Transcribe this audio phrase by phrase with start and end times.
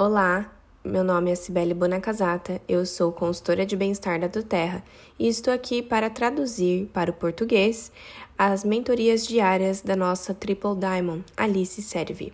[0.00, 0.48] Olá,
[0.84, 4.84] meu nome é Cibele Bonacasata, eu sou consultora de bem-estar da Terra
[5.18, 7.90] e estou aqui para traduzir para o português
[8.38, 12.32] as mentorias diárias da nossa Triple Diamond, Alice Serve.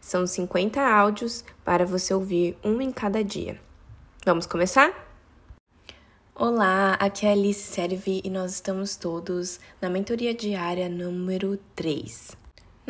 [0.00, 3.60] São 50 áudios para você ouvir um em cada dia.
[4.24, 4.94] Vamos começar?
[6.32, 12.39] Olá, aqui é Alice Serve e nós estamos todos na mentoria diária número 3.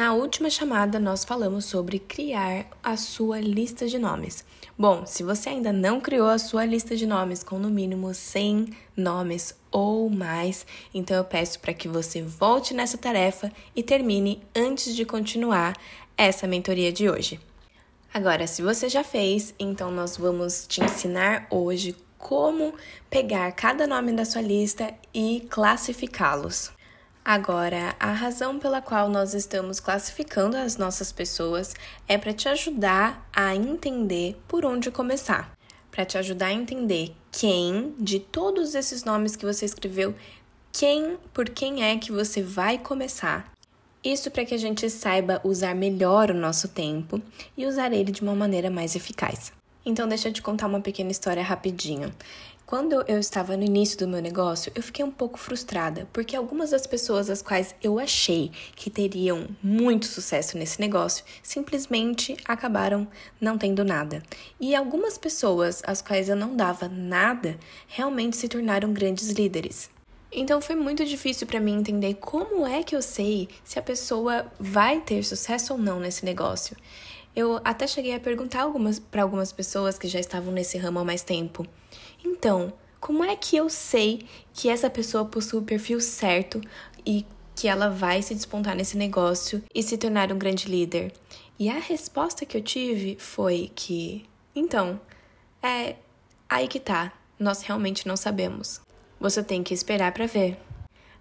[0.01, 4.47] Na última chamada, nós falamos sobre criar a sua lista de nomes.
[4.79, 8.71] Bom, se você ainda não criou a sua lista de nomes com no mínimo 100
[8.97, 10.65] nomes ou mais,
[10.95, 15.77] então eu peço para que você volte nessa tarefa e termine antes de continuar
[16.17, 17.39] essa mentoria de hoje.
[18.15, 22.73] Agora, se você já fez, então nós vamos te ensinar hoje como
[23.11, 26.80] pegar cada nome da sua lista e classificá-los.
[27.25, 31.75] Agora, a razão pela qual nós estamos classificando as nossas pessoas
[32.09, 35.57] é para te ajudar a entender por onde começar,
[35.91, 40.15] para te ajudar a entender quem de todos esses nomes que você escreveu,
[40.73, 43.53] quem por quem é que você vai começar.
[44.03, 47.21] Isso para que a gente saiba usar melhor o nosso tempo
[47.55, 49.53] e usar ele de uma maneira mais eficaz.
[49.85, 52.13] Então, deixa eu te contar uma pequena história rapidinho.
[52.71, 56.71] Quando eu estava no início do meu negócio, eu fiquei um pouco frustrada, porque algumas
[56.71, 63.09] das pessoas as quais eu achei que teriam muito sucesso nesse negócio simplesmente acabaram
[63.41, 64.23] não tendo nada.
[64.61, 69.91] E algumas pessoas às quais eu não dava nada realmente se tornaram grandes líderes.
[70.31, 74.47] Então foi muito difícil para mim entender como é que eu sei se a pessoa
[74.61, 76.77] vai ter sucesso ou não nesse negócio.
[77.35, 78.65] Eu até cheguei a perguntar
[79.11, 81.67] para algumas pessoas que já estavam nesse ramo há mais tempo.
[82.25, 86.61] Então, como é que eu sei que essa pessoa possui o perfil certo
[87.05, 91.13] e que ela vai se despontar nesse negócio e se tornar um grande líder?
[91.59, 95.01] E a resposta que eu tive foi que, então,
[95.63, 95.97] é
[96.49, 98.81] aí que tá, nós realmente não sabemos.
[99.19, 100.59] Você tem que esperar para ver.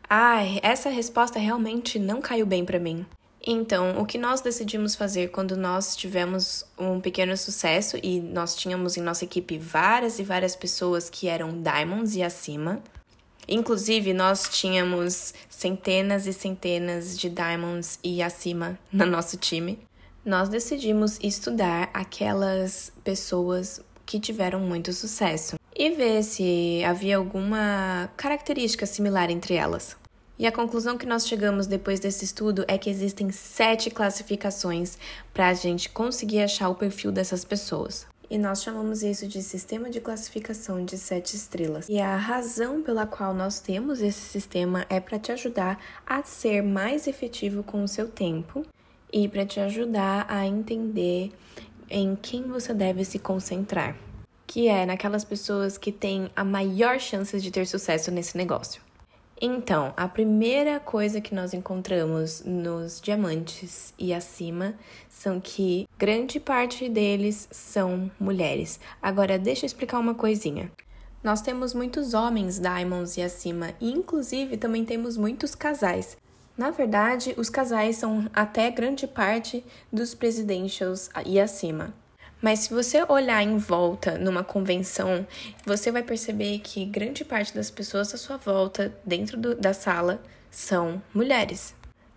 [0.09, 3.05] Ai, essa resposta realmente não caiu bem para mim.
[3.45, 8.97] Então, o que nós decidimos fazer quando nós tivemos um pequeno sucesso e nós tínhamos
[8.97, 12.81] em nossa equipe várias e várias pessoas que eram diamonds e acima.
[13.47, 19.79] Inclusive, nós tínhamos centenas e centenas de diamonds e acima no nosso time.
[20.23, 28.85] Nós decidimos estudar aquelas pessoas que tiveram muito sucesso e ver se havia alguma característica
[28.85, 29.95] similar entre elas.
[30.39, 34.97] E a conclusão que nós chegamos depois desse estudo é que existem sete classificações
[35.33, 38.07] para a gente conseguir achar o perfil dessas pessoas.
[38.29, 41.89] E nós chamamos isso de sistema de classificação de sete estrelas.
[41.89, 46.61] E a razão pela qual nós temos esse sistema é para te ajudar a ser
[46.61, 48.65] mais efetivo com o seu tempo
[49.11, 51.33] e para te ajudar a entender
[51.89, 53.97] em quem você deve se concentrar,
[54.47, 58.88] que é naquelas pessoas que têm a maior chance de ter sucesso nesse negócio.
[59.41, 64.73] Então, a primeira coisa que nós encontramos nos diamantes e acima
[65.07, 68.81] são que grande parte deles são mulheres.
[69.01, 70.69] Agora, deixa eu explicar uma coisinha.
[71.23, 76.17] Nós temos muitos homens diamonds e acima, e inclusive também temos muitos casais.
[76.57, 81.93] Na verdade, os casais são até grande parte dos presidentials e acima.
[82.41, 85.27] Mas se você olhar em volta numa convenção,
[85.65, 90.21] você vai perceber que grande parte das pessoas à sua volta, dentro do, da sala,
[90.49, 91.75] são mulheres.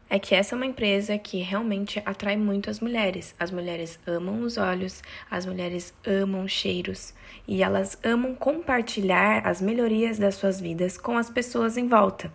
[0.09, 3.35] É que essa é uma empresa que realmente atrai muito as mulheres.
[3.41, 7.13] As mulheres amam os olhos, as mulheres amam cheiros
[7.49, 12.33] e elas amam compartilhar as melhorias das suas vidas com as pessoas em volta.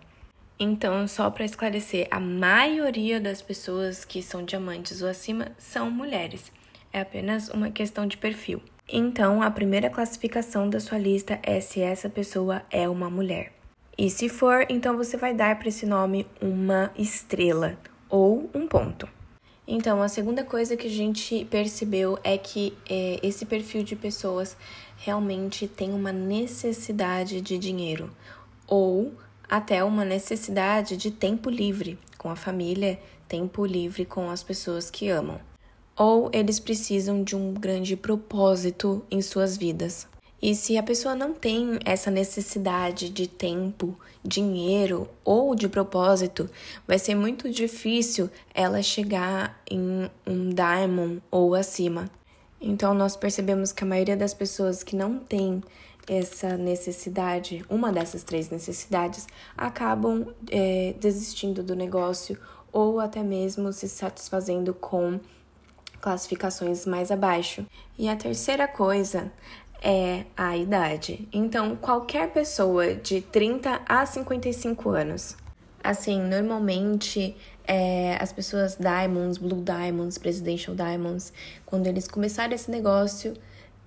[0.60, 6.50] Então, só para esclarecer, a maioria das pessoas que são diamantes ou acima são mulheres
[6.92, 8.62] é apenas uma questão de perfil.
[8.90, 13.52] Então, a primeira classificação da sua lista é se essa pessoa é uma mulher.
[13.96, 17.76] E se for, então você vai dar para esse nome uma estrela
[18.08, 19.08] ou um ponto.
[19.66, 24.56] Então, a segunda coisa que a gente percebeu é que é, esse perfil de pessoas
[24.96, 28.10] realmente tem uma necessidade de dinheiro
[28.66, 29.12] ou
[29.46, 32.98] até uma necessidade de tempo livre com a família,
[33.28, 35.38] tempo livre com as pessoas que amam
[35.98, 40.06] ou eles precisam de um grande propósito em suas vidas.
[40.40, 46.48] E se a pessoa não tem essa necessidade de tempo, dinheiro ou de propósito,
[46.86, 52.08] vai ser muito difícil ela chegar em um diamond ou acima.
[52.60, 55.60] Então, nós percebemos que a maioria das pessoas que não tem
[56.06, 62.38] essa necessidade, uma dessas três necessidades, acabam é, desistindo do negócio
[62.72, 65.18] ou até mesmo se satisfazendo com
[66.00, 67.66] classificações mais abaixo.
[67.98, 69.30] E a terceira coisa
[69.82, 71.28] é a idade.
[71.32, 75.36] Então, qualquer pessoa de 30 a 55 anos.
[75.82, 81.32] Assim, normalmente é, as pessoas Diamonds, Blue Diamonds, Presidential Diamonds,
[81.64, 83.34] quando eles começaram esse negócio,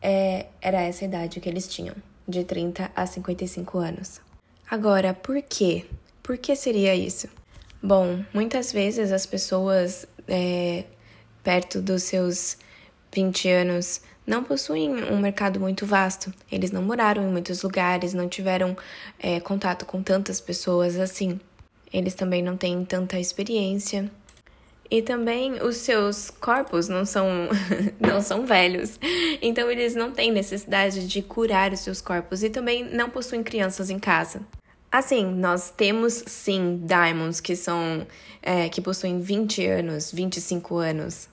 [0.01, 1.95] é, era essa idade que eles tinham,
[2.27, 4.21] de 30 a 55 anos.
[4.69, 5.85] Agora, por quê?
[6.23, 7.27] Por que seria isso?
[7.83, 10.85] Bom, muitas vezes as pessoas é,
[11.43, 12.57] perto dos seus
[13.13, 16.33] 20 anos não possuem um mercado muito vasto.
[16.51, 18.77] Eles não moraram em muitos lugares, não tiveram
[19.19, 21.39] é, contato com tantas pessoas assim.
[21.91, 24.09] Eles também não têm tanta experiência.
[24.89, 27.27] E também os seus corpos não são,
[27.99, 28.99] não são velhos.
[29.41, 33.89] Então eles não têm necessidade de curar os seus corpos e também não possuem crianças
[33.89, 34.41] em casa.
[34.91, 38.05] Assim, nós temos sim diamonds que são
[38.41, 41.30] é, que possuem 20 anos, 25 anos.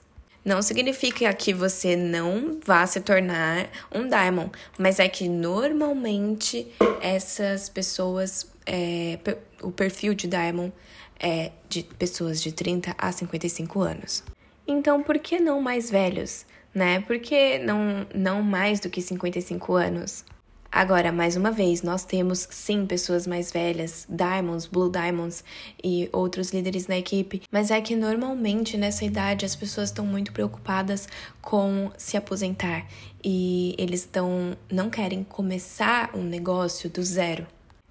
[0.49, 6.67] Não significa que você não vá se tornar um diamond, mas é que normalmente
[6.99, 9.19] essas pessoas, é,
[9.61, 10.73] o perfil de diamond
[11.19, 14.23] é de pessoas de 30 a 55 anos.
[14.67, 16.99] Então, por que não mais velhos, né?
[17.01, 20.25] Por que não, não mais do que 55 anos?
[20.71, 25.43] Agora, mais uma vez, nós temos sim pessoas mais velhas, Diamonds, Blue Diamonds
[25.83, 30.31] e outros líderes na equipe, mas é que normalmente nessa idade as pessoas estão muito
[30.31, 31.07] preocupadas
[31.41, 32.85] com se aposentar
[33.23, 37.47] e eles estão não querem começar um negócio do zero.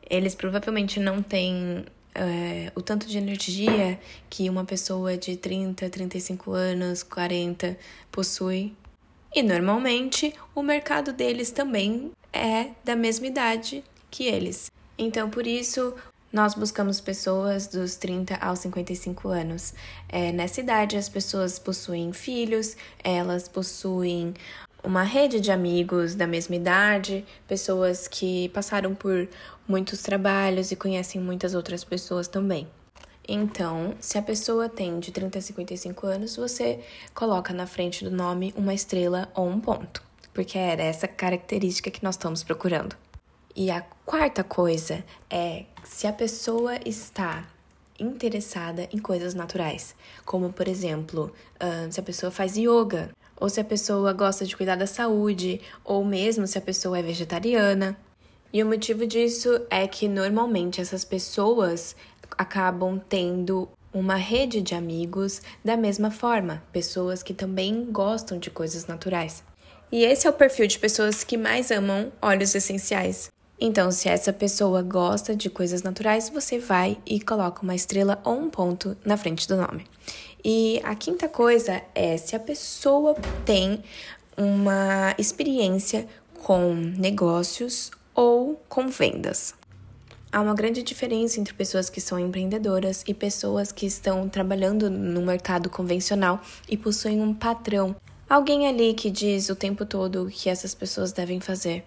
[0.08, 1.84] Eles provavelmente não têm
[2.14, 3.98] é, o tanto de energia
[4.30, 7.76] que uma pessoa de 30, 35 anos, 40
[8.10, 8.72] possui.
[9.34, 14.70] E normalmente o mercado deles também é da mesma idade que eles.
[14.96, 15.94] Então, por isso,
[16.32, 19.74] nós buscamos pessoas dos 30 aos 55 anos.
[20.08, 24.34] É, nessa idade, as pessoas possuem filhos, elas possuem
[24.82, 29.28] uma rede de amigos da mesma idade, pessoas que passaram por
[29.66, 32.68] muitos trabalhos e conhecem muitas outras pessoas também.
[33.26, 36.80] Então, se a pessoa tem de 30 a 55 anos, você
[37.14, 42.02] coloca na frente do nome uma estrela ou um ponto porque era essa característica que
[42.04, 42.96] nós estamos procurando.
[43.54, 47.46] E a quarta coisa é se a pessoa está
[47.98, 51.32] interessada em coisas naturais, como por exemplo,
[51.90, 53.10] se a pessoa faz yoga,
[53.40, 57.02] ou se a pessoa gosta de cuidar da saúde, ou mesmo se a pessoa é
[57.02, 57.98] vegetariana.
[58.52, 61.96] E o motivo disso é que normalmente essas pessoas
[62.36, 68.86] acabam tendo uma rede de amigos da mesma forma, pessoas que também gostam de coisas
[68.86, 69.42] naturais.
[69.90, 73.30] E esse é o perfil de pessoas que mais amam óleos essenciais.
[73.60, 78.38] Então, se essa pessoa gosta de coisas naturais, você vai e coloca uma estrela ou
[78.38, 79.84] um ponto na frente do nome.
[80.44, 83.82] E a quinta coisa é se a pessoa tem
[84.36, 86.06] uma experiência
[86.42, 89.54] com negócios ou com vendas.
[90.30, 95.22] Há uma grande diferença entre pessoas que são empreendedoras e pessoas que estão trabalhando no
[95.22, 97.96] mercado convencional e possuem um patrão
[98.28, 101.82] Alguém ali que diz o tempo todo o que essas pessoas devem fazer.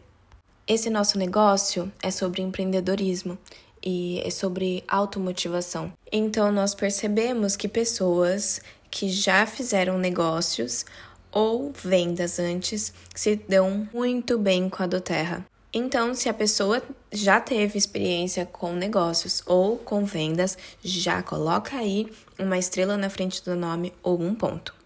[0.68, 3.38] Esse nosso negócio é sobre empreendedorismo
[3.84, 5.94] e é sobre automotivação.
[6.12, 8.60] Então, nós percebemos que pessoas
[8.90, 10.84] que já fizeram negócios
[11.32, 15.46] ou vendas antes se dão muito bem com a do terra.
[15.72, 16.82] Então, se a pessoa
[17.12, 23.46] já teve experiência com negócios ou com vendas, já coloca aí uma estrela na frente
[23.46, 24.81] do nome ou um ponto.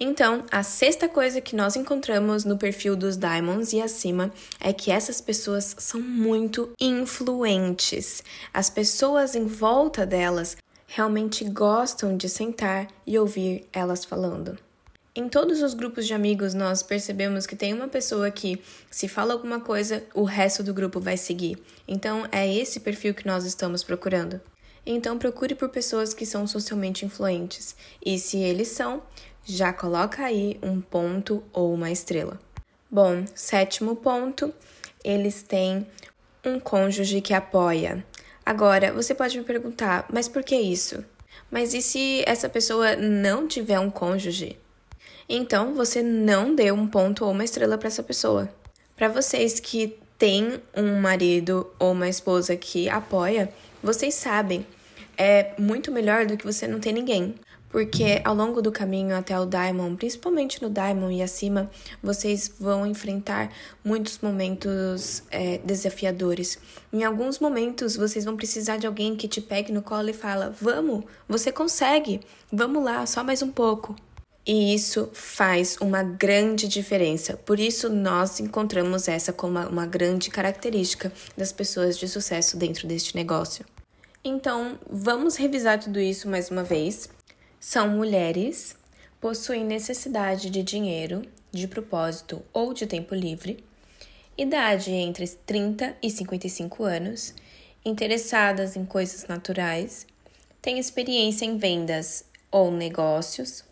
[0.00, 4.92] Então, a sexta coisa que nós encontramos no perfil dos Diamonds e acima é que
[4.92, 8.22] essas pessoas são muito influentes.
[8.54, 14.56] As pessoas em volta delas realmente gostam de sentar e ouvir elas falando.
[15.16, 19.32] Em todos os grupos de amigos, nós percebemos que tem uma pessoa que, se fala
[19.32, 21.58] alguma coisa, o resto do grupo vai seguir.
[21.88, 24.40] Então, é esse perfil que nós estamos procurando.
[24.86, 27.74] Então, procure por pessoas que são socialmente influentes.
[28.04, 29.02] E se eles são,
[29.48, 32.38] já coloca aí um ponto ou uma estrela.
[32.90, 34.52] Bom, sétimo ponto,
[35.02, 35.86] eles têm
[36.44, 38.04] um cônjuge que apoia.
[38.44, 41.02] Agora, você pode me perguntar, mas por que isso?
[41.50, 44.58] Mas e se essa pessoa não tiver um cônjuge?
[45.28, 48.48] Então, você não deu um ponto ou uma estrela para essa pessoa.
[48.96, 53.50] Para vocês que têm um marido ou uma esposa que apoia,
[53.82, 54.66] vocês sabem,
[55.16, 57.34] é muito melhor do que você não ter ninguém.
[57.70, 61.70] Porque ao longo do caminho até o Diamond, principalmente no Diamond e acima,
[62.02, 63.50] vocês vão enfrentar
[63.84, 66.58] muitos momentos é, desafiadores.
[66.92, 70.54] Em alguns momentos, vocês vão precisar de alguém que te pegue no colo e fala:
[70.60, 72.20] Vamos, você consegue,
[72.50, 73.94] vamos lá, só mais um pouco.
[74.46, 77.36] E isso faz uma grande diferença.
[77.36, 82.88] Por isso, nós encontramos essa como uma, uma grande característica das pessoas de sucesso dentro
[82.88, 83.62] deste negócio.
[84.24, 87.10] Então, vamos revisar tudo isso mais uma vez.
[87.60, 88.76] São mulheres,
[89.20, 93.64] possuem necessidade de dinheiro, de propósito ou de tempo livre,
[94.36, 97.34] idade entre 30 e 55 anos,
[97.84, 100.06] interessadas em coisas naturais,
[100.62, 103.64] têm experiência em vendas ou negócios,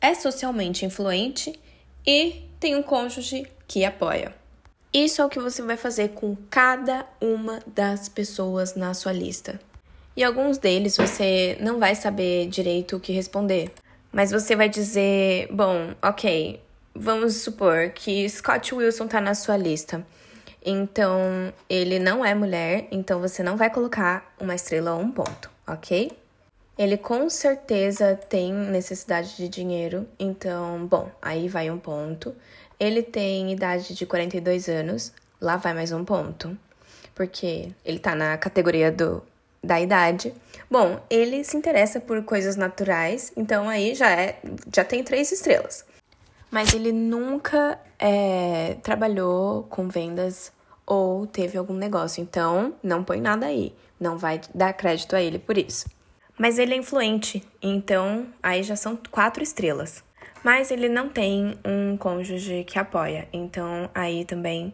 [0.00, 1.58] é socialmente influente
[2.04, 4.34] e tem um cônjuge que apoia.
[4.92, 9.60] Isso é o que você vai fazer com cada uma das pessoas na sua lista.
[10.20, 13.72] E alguns deles você não vai saber direito o que responder.
[14.12, 16.60] Mas você vai dizer, bom, ok,
[16.94, 20.06] vamos supor que Scott Wilson tá na sua lista.
[20.62, 25.50] Então, ele não é mulher, então você não vai colocar uma estrela ou um ponto,
[25.66, 26.12] ok?
[26.76, 32.36] Ele com certeza tem necessidade de dinheiro, então, bom, aí vai um ponto.
[32.78, 36.54] Ele tem idade de 42 anos, lá vai mais um ponto,
[37.14, 39.22] porque ele tá na categoria do,
[39.62, 40.32] da idade.
[40.70, 44.38] Bom, ele se interessa por coisas naturais, então aí já é,
[44.74, 45.84] já tem três estrelas.
[46.50, 50.52] Mas ele nunca é, trabalhou com vendas
[50.86, 55.38] ou teve algum negócio, então não põe nada aí, não vai dar crédito a ele
[55.38, 55.88] por isso.
[56.36, 60.02] Mas ele é influente, então aí já são quatro estrelas.
[60.42, 64.72] Mas ele não tem um cônjuge que apoia, então aí também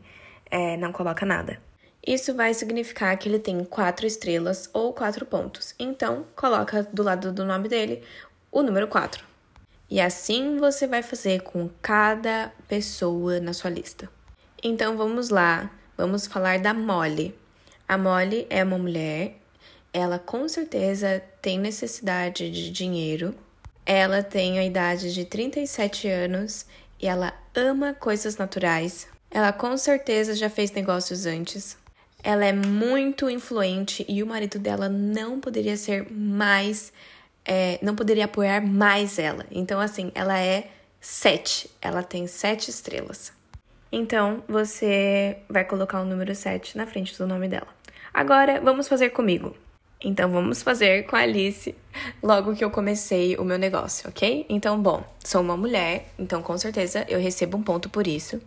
[0.49, 1.61] é, não coloca nada.
[2.07, 5.75] Isso vai significar que ele tem quatro estrelas ou quatro pontos.
[5.79, 8.03] Então, coloca do lado do nome dele
[8.53, 9.25] o número 4.
[9.91, 14.09] E assim você vai fazer com cada pessoa na sua lista.
[14.63, 17.35] Então vamos lá, vamos falar da Molly.
[17.89, 19.37] A Molly é uma mulher
[19.97, 23.35] ela com certeza tem necessidade de dinheiro.
[23.87, 26.67] Ela tem a idade de 37 anos
[27.01, 29.09] e ela ama coisas naturais.
[29.31, 31.79] Ela com certeza já fez negócios antes.
[32.23, 36.93] Ela é muito influente e o marido dela não poderia ser mais.
[37.45, 39.47] É, não poderia apoiar mais ela.
[39.51, 40.69] Então, assim, ela é
[41.01, 41.71] sete.
[41.81, 43.33] Ela tem sete estrelas.
[43.93, 47.69] Então, você vai colocar o número 7 na frente do nome dela.
[48.13, 49.57] Agora, vamos fazer comigo.
[50.01, 51.75] Então vamos fazer com a Alice
[52.23, 54.45] logo que eu comecei o meu negócio, ok?
[54.49, 58.41] Então, bom, sou uma mulher, então com certeza eu recebo um ponto por isso.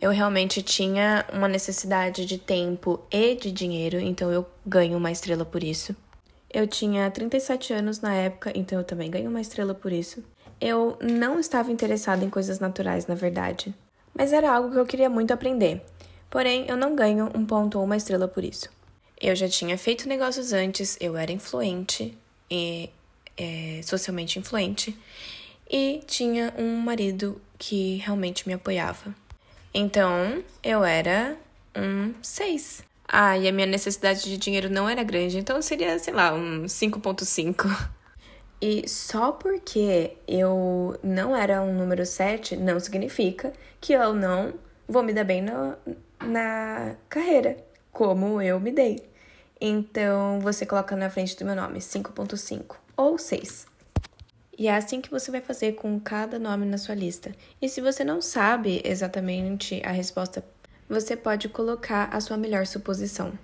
[0.00, 5.44] Eu realmente tinha uma necessidade de tempo e de dinheiro, então eu ganho uma estrela
[5.44, 5.96] por isso.
[6.52, 10.22] Eu tinha 37 anos na época, então eu também ganho uma estrela por isso.
[10.60, 13.74] Eu não estava interessada em coisas naturais, na verdade,
[14.14, 15.82] mas era algo que eu queria muito aprender.
[16.30, 18.68] Porém, eu não ganho um ponto ou uma estrela por isso.
[19.20, 22.16] Eu já tinha feito negócios antes, eu era influente
[22.50, 22.90] e
[23.36, 24.96] é, socialmente influente
[25.70, 29.14] e tinha um marido que realmente me apoiava.
[29.78, 31.36] Então eu era
[31.76, 32.82] um 6.
[33.06, 36.64] Ah, e a minha necessidade de dinheiro não era grande, então seria, sei lá, um
[36.64, 37.90] 5.5.
[38.58, 44.54] E só porque eu não era um número 7 não significa que eu não
[44.88, 45.76] vou me dar bem no,
[46.26, 47.58] na carreira
[47.92, 49.06] como eu me dei.
[49.60, 53.66] Então você coloca na frente do meu nome 5.5 ou 6.
[54.58, 57.32] E é assim que você vai fazer com cada nome na sua lista.
[57.60, 60.42] E se você não sabe exatamente a resposta,
[60.88, 63.38] você pode colocar a sua melhor suposição.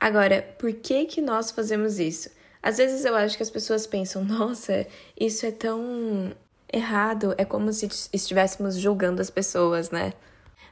[0.00, 2.30] Agora, por que que nós fazemos isso?
[2.62, 4.86] Às vezes eu acho que as pessoas pensam: "Nossa,
[5.18, 6.32] isso é tão
[6.72, 10.12] errado, é como se estivéssemos julgando as pessoas, né?"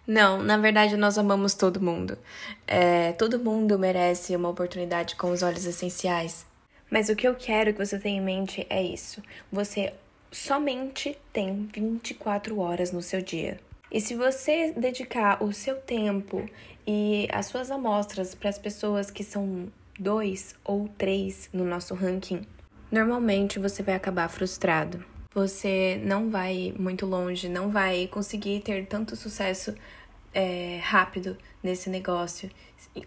[0.07, 2.17] Não, na verdade nós amamos todo mundo.
[2.67, 6.47] É, todo mundo merece uma oportunidade com os olhos essenciais.
[6.91, 9.23] Mas o que eu quero que você tenha em mente é isso.
[9.51, 9.93] Você
[10.31, 13.59] somente tem 24 horas no seu dia.
[13.91, 16.49] E se você dedicar o seu tempo
[16.87, 22.43] e as suas amostras para as pessoas que são dois ou três no nosso ranking,
[22.91, 25.05] normalmente você vai acabar frustrado
[25.37, 29.75] você não vai muito longe, não vai conseguir ter tanto sucesso
[30.35, 32.51] é, rápido nesse negócio,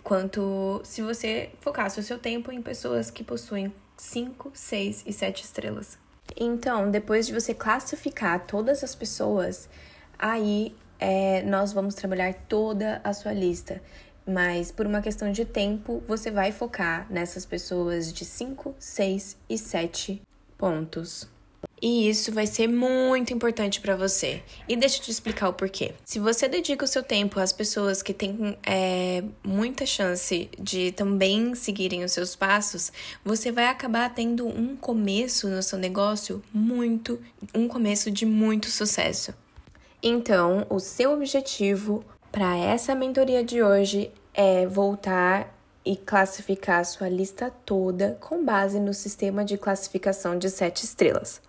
[0.03, 5.43] quanto se você focasse o seu tempo em pessoas que possuem 5, 6 e 7
[5.43, 5.97] estrelas.
[6.37, 9.69] Então, depois de você classificar todas as pessoas,
[10.17, 13.81] aí é, nós vamos trabalhar toda a sua lista.
[14.25, 19.57] Mas por uma questão de tempo, você vai focar nessas pessoas de 5, 6 e
[19.57, 20.21] 7
[20.57, 21.27] pontos.
[21.81, 24.43] E isso vai ser muito importante para você.
[24.67, 25.93] E deixa eu te explicar o porquê.
[26.03, 31.55] Se você dedica o seu tempo às pessoas que têm é, muita chance de também
[31.55, 32.91] seguirem os seus passos,
[33.23, 37.19] você vai acabar tendo um começo no seu negócio muito,
[37.55, 39.33] um começo de muito sucesso.
[40.03, 47.09] Então, o seu objetivo para essa mentoria de hoje é voltar e classificar a sua
[47.09, 51.41] lista toda com base no sistema de classificação de sete estrelas.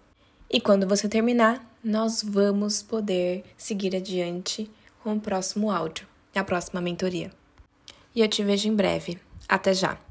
[0.50, 4.69] E quando você terminar, nós vamos poder seguir adiante
[5.00, 7.30] com o próximo áudio, a próxima mentoria.
[8.12, 9.16] E eu te vejo em breve.
[9.49, 10.10] Até já!